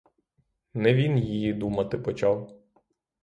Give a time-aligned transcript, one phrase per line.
[0.73, 2.53] Не він її думати почав.